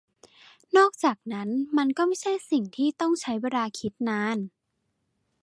[0.77, 4.37] นอกจากนั้น มันก็ไม่ใช่สิ่งที่ต้องใช้เวลาคิดนาน